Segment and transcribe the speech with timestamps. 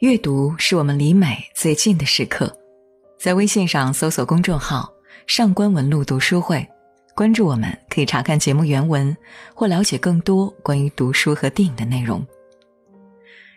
[0.00, 2.50] 阅读是我们离美最近的时刻，
[3.18, 4.90] 在微信上搜索公众号
[5.28, 6.66] “上官文露读书会”，
[7.14, 9.14] 关注我们，可以查看节目原文
[9.54, 12.26] 或了解更多关于读书和电影的内容。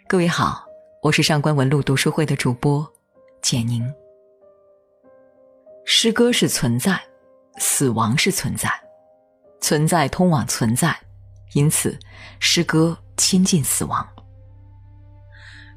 [0.06, 0.66] 各位好，
[1.02, 2.86] 我是上官文露读书会的主播
[3.42, 3.90] 简宁。
[5.86, 7.02] 诗歌是存在，
[7.58, 8.70] 死亡是存在，
[9.62, 10.94] 存在通往存在，
[11.54, 11.98] 因此
[12.42, 14.06] 诗歌亲近死亡。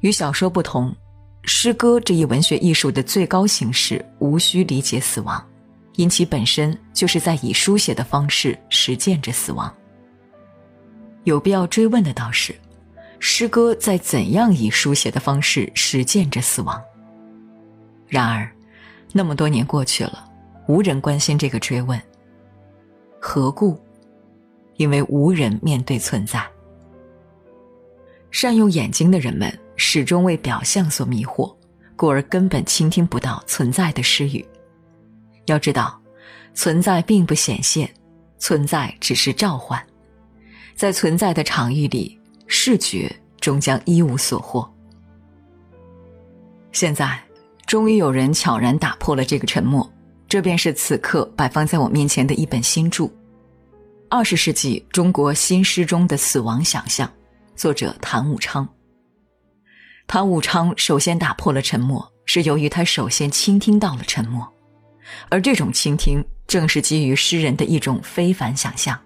[0.00, 0.95] 与小说不同，
[1.42, 5.45] 诗歌这一文学艺术的最高形式无需理解死亡，
[5.95, 9.74] 因其本身就是在以书写的方式实践着死亡。
[11.24, 12.54] 有必要追问的倒是，
[13.18, 16.80] 诗歌在怎样以书写的方式实践着死亡？
[18.06, 18.48] 然而，
[19.12, 20.28] 那么多年过去了，
[20.68, 22.01] 无人关心这个追问。
[23.20, 23.76] 何故？
[24.76, 26.45] 因为无人面对存在。
[28.30, 29.52] 善用眼睛的人们。
[29.77, 31.55] 始终为表象所迷惑，
[31.95, 34.45] 故而根本倾听不到存在的诗语。
[35.46, 36.01] 要知道，
[36.55, 37.88] 存在并不显现，
[38.38, 39.80] 存在只是召唤。
[40.74, 44.68] 在存在的场域里，视觉终将一无所获。
[46.73, 47.18] 现在，
[47.66, 49.90] 终于有人悄然打破了这个沉默，
[50.29, 53.05] 这便是此刻摆放在我面前的一本新著
[54.11, 57.09] 《二十世纪中国新诗中的死亡想象》，
[57.55, 58.68] 作者谭武昌。
[60.07, 64.47] 唐武昌首先打破了沉默，是由于他首先倾听到了沉默，
[65.28, 68.99] 而这种倾听正是基于诗人的一种非凡想象。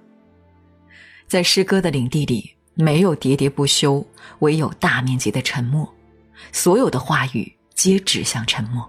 [1.27, 4.05] 在诗歌的领地里，没有喋喋不休，
[4.41, 5.91] 唯有大面积的沉默，
[6.53, 8.87] 所有的话语皆指向沉默。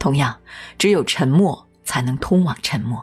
[0.00, 0.36] 同样，
[0.76, 3.02] 只有沉默才能通往沉默。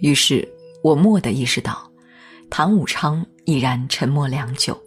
[0.00, 0.48] 于是
[0.84, 1.90] 我蓦地意识到，
[2.48, 4.80] 唐武昌已然沉默良久。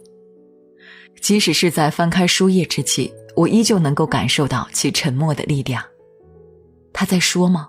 [1.20, 5.82] 即使是在翻开书页之际，我依旧能够感受到其沉默的力量。
[6.92, 7.68] 他在说吗？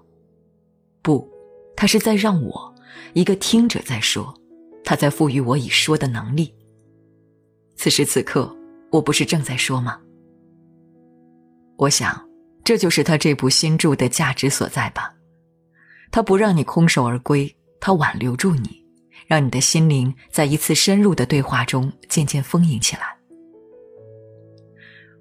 [1.01, 1.29] 不，
[1.75, 2.75] 他是在让我
[3.13, 4.33] 一个听者在说，
[4.83, 6.53] 他在赋予我以说的能力。
[7.75, 8.55] 此时此刻，
[8.91, 9.99] 我不是正在说吗？
[11.77, 12.19] 我想，
[12.63, 15.13] 这就是他这部新著的价值所在吧。
[16.11, 18.83] 他不让你空手而归，他挽留住你，
[19.27, 23.17] 让你的心灵在一次深入的对话中渐渐丰盈起来。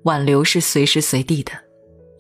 [0.04, 1.52] 挽留是随时随地的，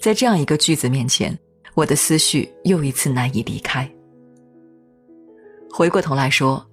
[0.00, 1.36] 在这样一个句子面前，
[1.74, 3.90] 我的思绪又一次难以离开。
[5.72, 6.66] 回过头来说，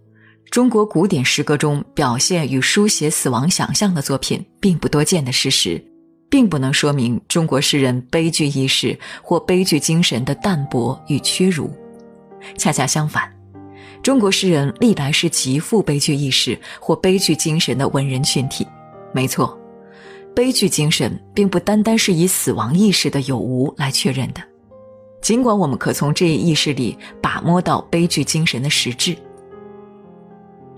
[0.49, 5.81] 中国古典诗歌中表现与书写死亡想象的作品并不多见的事实，
[6.29, 11.71] 并不能说明中国诗人悲剧意识或悲剧精神的淡薄与屈辱。
[12.57, 13.31] 恰恰相反，
[14.01, 18.67] 中国诗人历来是极富悲剧意识或悲剧精神的文人群体。
[19.13, 19.57] 没错。
[20.37, 24.41] 悲剧精神并不单单是以死亡意识的有无来确认的，
[25.19, 29.17] 尽管我们可从这一意识里把摸到悲剧精神的实质。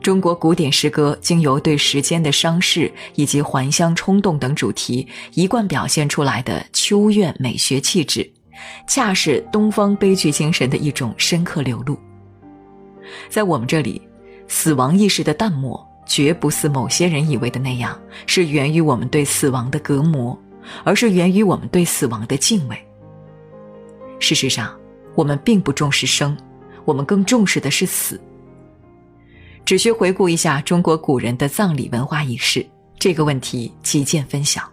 [0.02, 8.31] 中国古典诗歌经由对时间的伤逝以及还乡冲动等主题一贯表现出来的秋怨美学气质，
[8.88, 12.00] 恰是东方悲剧精神的一种深刻流露。
[13.28, 14.02] 在我们这里，
[14.48, 15.86] 死亡意识的淡漠。
[16.09, 20.38] 绝不似某些人以为的那样，是源于我们对死亡的隔膜，
[20.84, 22.75] 而是源于我们对死亡的敬畏。
[24.19, 24.75] 事实上，
[25.14, 26.36] 我们并不重视生，
[26.84, 28.19] 我们更重视的是死。
[29.64, 32.66] 只需回顾一下中国古人的葬礼文化仪式，
[32.98, 34.68] 这个问题即见分晓。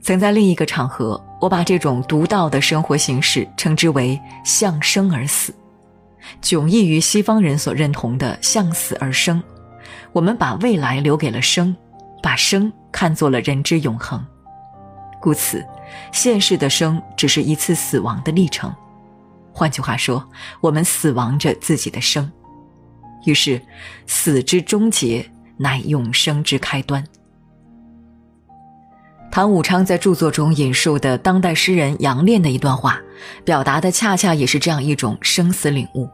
[0.00, 5.54] 曾在另一个场合，我把这种独到的生活形式称之为“向生而死”，
[6.42, 9.40] 迥异于西方人所认同的“向死而生”。
[10.12, 11.74] 我们把未来留给了生，
[12.22, 14.22] 把生看作了人之永恒，
[15.18, 15.66] 故此，
[16.12, 18.70] 现世的生只是一次死亡的历程。
[19.54, 20.22] 换句话说，
[20.60, 22.30] 我们死亡着自己的生，
[23.24, 23.60] 于是，
[24.06, 25.26] 死之终结
[25.56, 27.02] 乃永生之开端。
[29.30, 33.00] 唐武昌在著作中引述的当代诗人杨炼的一段话，
[33.46, 36.06] 表达的恰恰也是这样一种生死领悟。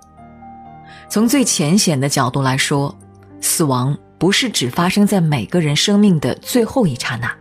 [1.09, 2.97] 从最浅显的角度来说。
[3.41, 7.33] 死亡不是只发生在每个人生命的最后一刹那，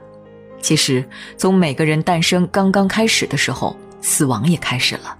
[0.61, 1.07] 其实
[1.37, 5.17] 从每个人诞生刚刚开始的时候，死亡也开始了。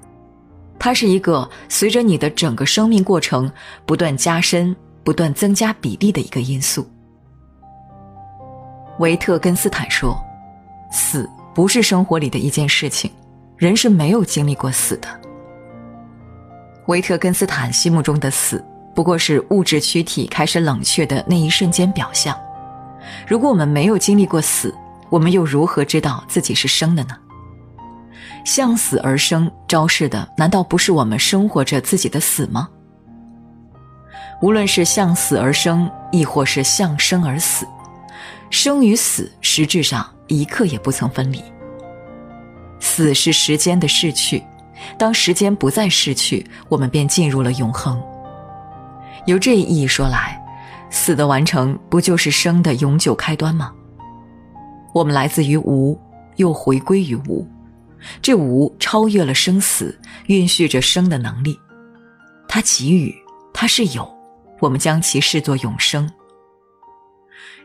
[0.79, 3.51] 它是一个随着你的整个生命过程
[3.85, 6.87] 不断加深、不断增加比例的一个因素。
[8.99, 10.15] 维特根斯坦说
[10.91, 13.11] ：“死不是生活里的一件事情，
[13.57, 15.07] 人是没有经历过死的。”
[16.87, 18.63] 维特根斯坦心目中的死。
[18.97, 22.35] 不过是物质躯体开始冷却的那一瞬间表象，
[23.27, 24.73] 如果我们没有经历过死，
[25.11, 27.15] 我们又如何知道自己是生的呢？
[28.43, 32.67] 向死而生，昭示的难道不是我们生活着自己的死吗？
[34.41, 37.67] 无论是向死而生，亦或是向生而死，
[38.49, 41.39] 生与死实质上一刻也不曾分离。
[42.79, 44.43] 死是时间的逝去，
[44.97, 48.01] 当时间不再逝去，我们便进入了永恒。
[49.27, 50.41] 由这一意义说来，
[50.89, 53.73] 死的完成不就是生的永久开端吗？
[54.93, 55.99] 我们来自于无，
[56.37, 57.45] 又回归于无，
[58.21, 61.59] 这无超越了生死，蕴蓄着生的能力。
[62.47, 63.13] 它给予，
[63.53, 64.09] 它是有，
[64.61, 66.09] 我们将其视作永生。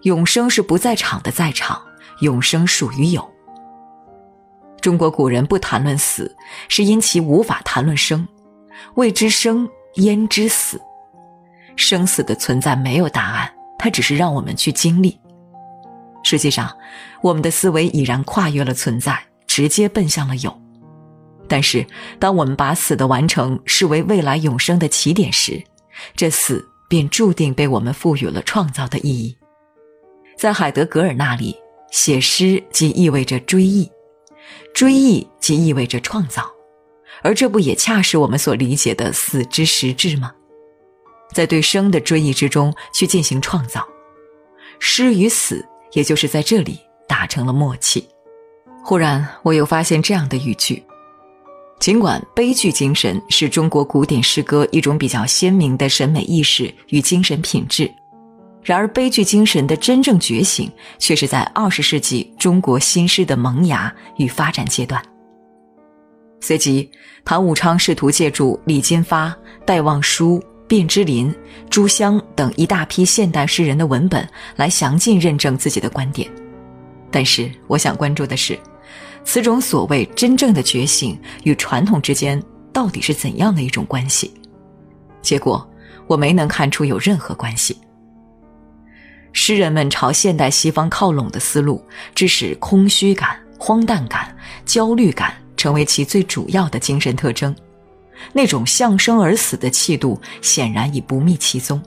[0.02, 1.80] 永生是不在场的在场，
[2.22, 3.24] 永生属于有。
[4.80, 6.36] 中国古人不谈论死，
[6.66, 8.26] 是因其无法谈论生。
[8.96, 10.80] 未知生，焉知死？
[11.76, 15.18] 生死的存在没有答案，它只是让我们去经历。
[16.22, 16.76] 实际上，
[17.22, 20.62] 我们的思维已然跨越了存在，直接奔向了有。
[21.48, 21.84] 但是，
[22.18, 25.62] 当我们把死的完成视为未来永生的起点时，
[26.14, 29.36] 这死便注定被我们赋予了创造的意义。
[30.36, 31.56] 在海德格尔那里，
[31.90, 33.90] 写诗即意味着追忆。
[34.74, 36.50] 追忆即意味着创造，
[37.22, 40.32] 而这不也恰是我们所理解的死之实质吗？
[41.32, 43.86] 在对生的追忆之中去进行创造，
[44.78, 48.06] 诗与死也就是在这里达成了默契。
[48.84, 50.82] 忽然，我又发现这样的语句：
[51.78, 57.90] 尽管悲剧精神是中国古典诗歌一种比较鲜明的审美意识与精神品质。
[58.62, 65.02] 然而，悲剧精神的真正觉醒，却是在二十世纪中国新诗的萌芽与发展阶段。
[66.40, 66.90] 随即，
[67.24, 70.42] 唐武昌试图借助李金发、戴望舒、
[70.72, 71.30] 卞之琳、
[71.68, 74.26] 朱湘等一大批现代诗人的文本
[74.56, 76.26] 来详尽认证自己的观点。
[77.10, 78.58] 但是，我想关注的是，
[79.22, 82.42] 此种所谓真正的觉醒与传统之间
[82.72, 84.32] 到底是怎样的一种关系？
[85.20, 85.70] 结果，
[86.06, 87.76] 我没能看出有任何关系。
[89.34, 91.84] 诗人们朝现代西方靠拢的思路，
[92.14, 94.34] 致使空虚感、荒诞感、
[94.64, 97.54] 焦虑感成为其最主要的精神特征。
[98.32, 101.80] 那种向生而死的气度，显然已不觅其踪。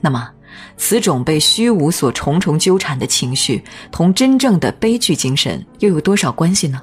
[0.00, 0.30] 那么，
[0.76, 6.80] 此种被虚无所重重纠缠的情绪，同真正的悲剧精神又有多少关系呢？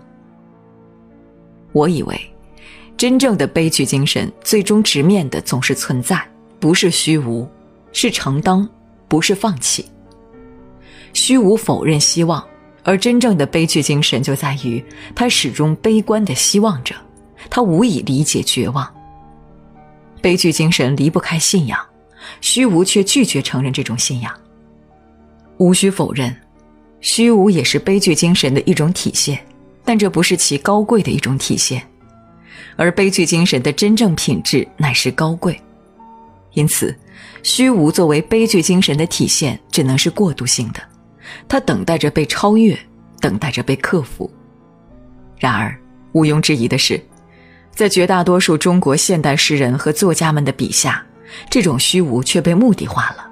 [1.71, 2.33] 我以为，
[2.97, 6.21] 真正的悲剧精神最终直面的总是存在，
[6.59, 7.49] 不是虚无，
[7.91, 8.67] 是承当。
[9.07, 9.85] 不是放弃，
[11.11, 12.41] 虚无否认希望，
[12.81, 14.81] 而真正的悲剧精神就在于
[15.13, 16.95] 他始终悲观的希望着，
[17.49, 18.87] 他无以理解绝望。
[20.21, 21.79] 悲剧精神离不开信仰，
[22.41, 24.31] 虚无却拒绝承认这种信仰。
[25.57, 26.35] 无需否认，
[26.99, 29.43] 虚无也是悲剧精神的一种体现，
[29.83, 31.81] 但这不是其高贵的一种体现，
[32.75, 35.59] 而悲剧精神的真正品质乃是高贵，
[36.53, 36.95] 因此。
[37.43, 40.81] 虚无作为悲剧精神的体现，只能是过渡性的，
[41.47, 42.77] 它等待着被超越，
[43.19, 44.29] 等待着被克服。
[45.39, 45.75] 然而，
[46.11, 47.03] 毋庸置疑的是，
[47.73, 51.03] 在绝大多数中国现代诗人和作家们的笔下，
[51.49, 53.27] 这种虚无却被目的化了，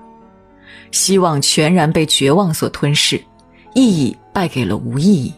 [0.92, 3.22] 希望全然被绝望所吞噬，
[3.76, 5.34] 意义败给了无意义。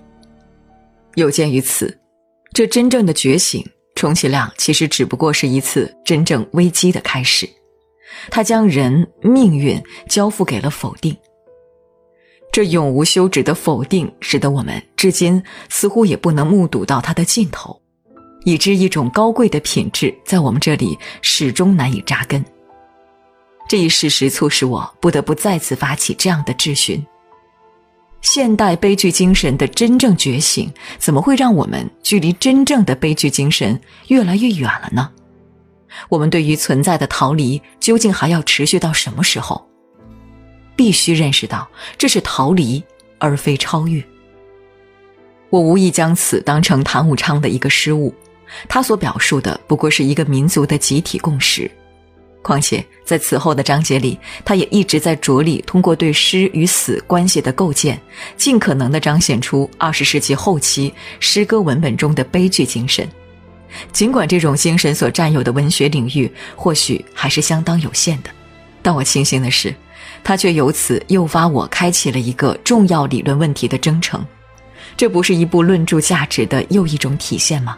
[1.15, 1.99] 有鉴于此，
[2.53, 7.49] 这真正的觉醒，充其量其实只不过是一次真正危机的开始。
[8.29, 11.15] 他将人命运交付给了否定，
[12.51, 17.80] 这永无休止的否定，使得我们至今似乎也不能目睹到它的尽头，
[18.43, 22.43] 以致一种高贵的品质在我们这里始终难以扎根。
[23.67, 27.05] 这一事实促使我不得不再次发起这样的质询：
[28.21, 35.10] 现代悲剧精神的真正觉醒，怎么会让我们距离真正的悲剧精神越来越远了呢？
[36.10, 39.65] 我们对于存在的逃离，究竟还要持续到什么时候？
[40.75, 42.83] 必须认识到，这是逃离，
[43.19, 44.03] 而非超越。
[45.50, 48.13] 我无意将此当成谭武昌的一个失误，
[48.67, 51.70] 他所表述的不过是一个民族的集体共识。
[52.43, 58.01] 况且在此后的章节里，他也一直在着力通过对诗与死关系的构建，
[58.36, 63.08] 尽可能的彰显出二十世纪后期诗歌文本中的悲剧精神。
[63.93, 68.29] 尽管这种精神所占有的文学领域或许还是相当有限的，
[68.81, 69.74] 但我庆幸的是，
[70.24, 74.25] 它却由此诱发我开启了一个重要理论问题的征程。
[74.98, 77.77] 这不是一部论著价值的又一种体现吗？